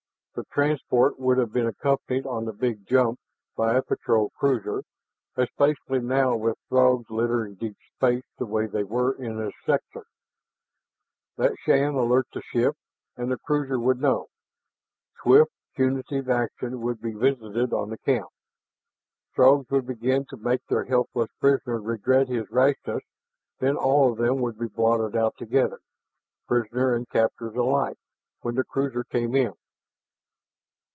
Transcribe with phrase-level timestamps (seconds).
[0.33, 3.19] The transport would have been accompanied on the big jump
[3.57, 4.83] by a patrol cruiser,
[5.35, 10.05] especially now with Throgs littering deep space the way they were in this sector.
[11.35, 12.77] Let Shann alert the ship,
[13.17, 14.27] and the cruiser would know;
[15.21, 18.29] swift punitive action would be visited on the camp.
[19.35, 23.03] Throgs could begin to make their helpless prisoner regret his rashness;
[23.59, 25.81] then all of them would be blotted out together,
[26.47, 27.97] prisoner and captors alike,
[28.39, 29.51] when the cruiser came in.